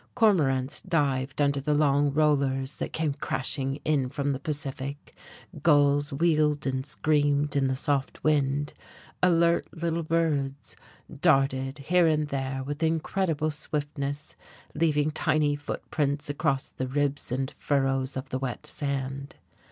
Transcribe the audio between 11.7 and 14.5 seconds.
here and there with incredible swiftness,